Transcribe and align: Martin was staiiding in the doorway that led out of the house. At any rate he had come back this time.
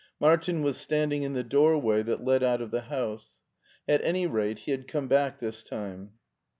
Martin 0.19 0.63
was 0.63 0.77
staiiding 0.77 1.21
in 1.21 1.33
the 1.33 1.43
doorway 1.43 2.01
that 2.01 2.23
led 2.25 2.41
out 2.41 2.59
of 2.59 2.71
the 2.71 2.81
house. 2.81 3.39
At 3.87 4.03
any 4.03 4.25
rate 4.25 4.57
he 4.57 4.71
had 4.71 4.87
come 4.87 5.07
back 5.07 5.37
this 5.39 5.61
time. 5.61 6.13